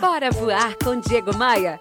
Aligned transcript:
Bora 0.00 0.30
voar 0.30 0.76
com 0.76 1.00
Diego 1.00 1.34
Maia. 1.34 1.78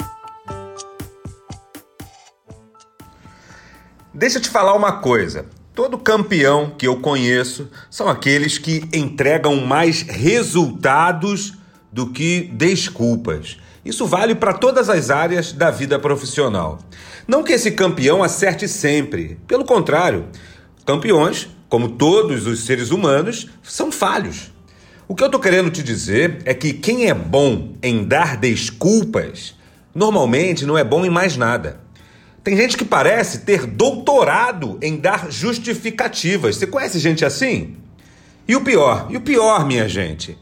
Deixa 4.14 4.38
eu 4.38 4.42
te 4.42 4.50
falar 4.50 4.74
uma 4.74 5.02
coisa. 5.02 5.48
Todo 5.74 5.98
campeão 5.98 6.70
que 6.78 6.88
eu 6.88 7.02
conheço 7.02 7.70
são 7.90 8.08
aqueles 8.08 8.58
que 8.58 8.88
entregam 8.94 9.58
mais 9.66 10.02
resultados 10.02 11.56
do 11.92 12.10
que 12.10 12.50
desculpas. 12.54 13.58
Isso 13.84 14.06
vale 14.06 14.34
para 14.34 14.54
todas 14.54 14.90
as 14.90 15.10
áreas 15.10 15.52
da 15.52 15.70
vida 15.70 16.00
profissional. 16.00 16.80
Não 17.28 17.44
que 17.44 17.52
esse 17.52 17.72
campeão 17.72 18.24
acerte 18.24 18.66
sempre, 18.66 19.38
pelo 19.46 19.66
contrário, 19.66 20.30
campeões, 20.86 21.50
como 21.68 21.90
todos 21.90 22.48
os 22.48 22.64
seres 22.64 22.92
humanos, 22.92 23.50
são 23.62 23.92
falhos. 23.92 24.55
O 25.08 25.14
que 25.14 25.22
eu 25.22 25.28
estou 25.28 25.40
querendo 25.40 25.70
te 25.70 25.84
dizer 25.84 26.40
é 26.46 26.54
que 26.56 26.74
quem 26.74 27.08
é 27.08 27.14
bom 27.14 27.76
em 27.84 28.04
dar 28.04 28.38
desculpas, 28.38 29.54
normalmente 29.94 30.66
não 30.66 30.76
é 30.76 30.84
bom 30.84 31.06
em 31.06 31.12
mais 31.12 31.38
nada. 31.38 31.80
Tem 32.44 32.58
gente 32.58 32.76
que 32.76 32.84
parece 32.84 33.40
ter 33.40 33.68
doutorado 33.68 34.80
em 34.82 34.98
dar 34.98 35.32
justificativas. 35.32 36.56
Você 36.56 36.66
conhece 36.66 36.98
gente 36.98 37.24
assim? 37.24 37.76
E 38.48 38.56
o 38.56 38.62
pior, 38.62 39.06
e 39.12 39.18
o 39.18 39.22
pior, 39.22 39.64
minha 39.68 39.88
gente, 39.88 40.36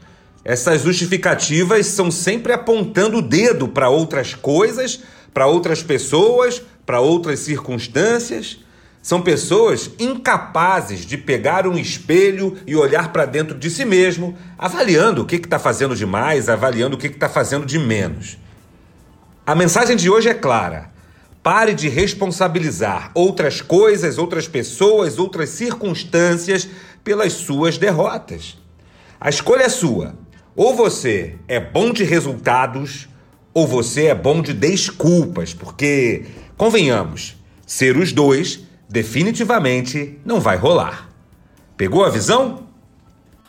essas 0.46 0.82
justificativas 0.82 1.88
são 1.88 2.10
sempre 2.10 2.54
apontando 2.54 3.18
o 3.18 3.22
dedo 3.22 3.68
para 3.68 3.90
outras 3.90 4.34
coisas, 4.34 5.02
para 5.34 5.46
outras 5.46 5.84
pessoas, 5.84 6.62
para 6.86 7.02
outras 7.02 7.40
circunstâncias. 7.40 8.60
São 9.04 9.22
pessoas 9.22 9.92
incapazes 10.00 11.02
de 11.02 11.18
pegar 11.18 11.68
um 11.68 11.78
espelho 11.78 12.58
e 12.66 12.74
olhar 12.74 13.12
para 13.12 13.26
dentro 13.26 13.60
de 13.60 13.70
si 13.70 13.84
mesmo, 13.84 14.34
avaliando 14.58 15.24
o 15.24 15.26
que 15.26 15.36
está 15.36 15.60
fazendo 15.60 15.94
de 15.94 16.06
mais, 16.06 16.48
avaliando 16.48 16.96
o 16.96 16.98
que 16.98 17.08
está 17.08 17.28
fazendo 17.28 17.66
de 17.66 17.78
menos. 17.78 18.38
A 19.46 19.54
mensagem 19.56 19.98
de 19.98 20.10
hoje 20.10 20.30
é 20.30 20.34
clara. 20.34 20.90
Pare 21.44 21.74
de 21.74 21.90
responsabilizar 21.90 23.12
outras 23.14 23.60
coisas, 23.60 24.18
outras 24.18 24.48
pessoas, 24.48 25.20
outras 25.20 25.50
circunstâncias 25.50 26.70
pelas 27.04 27.34
suas 27.34 27.78
derrotas. 27.78 28.58
A 29.20 29.28
escolha 29.28 29.64
é 29.64 29.70
sua. 29.70 30.16
Ou 30.56 30.74
você 30.74 31.36
é 31.50 31.60
bom 31.60 31.92
de 31.92 32.06
resultados, 32.06 33.10
ou 33.54 33.68
você 33.68 34.06
é 34.06 34.16
bom 34.16 34.42
de 34.42 34.54
desculpas, 34.54 35.54
porque, 35.54 36.24
convenhamos, 36.56 37.36
ser 37.68 37.98
os 37.98 38.14
dois 38.14 38.63
definitivamente 38.90 40.20
não 40.26 40.40
vai 40.40 40.58
rolar. 40.58 41.10
Pegou 41.76 42.06
a 42.06 42.10
visão? 42.10 42.68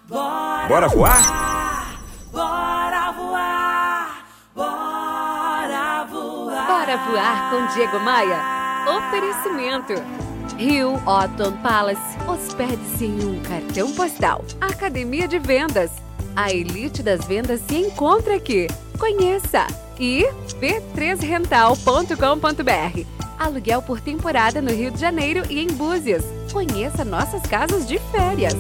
Bora, 0.09 0.67
Bora 0.69 0.89
voar? 0.89 2.01
Bora 2.33 3.13
voar! 3.13 4.27
Bora 4.55 6.05
voar! 6.05 6.67
Bora 6.67 6.97
voar 6.97 7.51
com 7.51 7.67
Diego 7.75 8.01
Maia. 8.01 8.39
Oferecimento. 8.97 9.93
Rio 10.59 10.95
Otton 11.07 11.53
Palace. 11.63 12.01
Hospede-se 12.29 13.07
em 13.07 13.25
um 13.25 13.41
cartão 13.43 13.91
postal. 13.93 14.45
Academia 14.61 15.27
de 15.27 15.39
Vendas. 15.39 15.91
A 16.37 16.53
elite 16.53 17.03
das 17.03 17.25
vendas 17.27 17.61
se 17.61 17.77
encontra 17.77 18.37
aqui. 18.37 18.67
Conheça! 18.99 19.67
E 19.99 20.27
b3rental.com.br. 20.61 23.24
Aluguel 23.39 23.83
por 23.83 24.01
temporada 24.01 24.61
no 24.61 24.71
Rio 24.71 24.91
de 24.91 25.01
Janeiro 25.01 25.43
e 25.51 25.59
em 25.61 25.69
Búzios. 25.69 26.25
Conheça 26.53 27.05
nossas 27.05 27.43
casas 27.43 27.87
de 27.87 27.99
férias. 28.11 28.55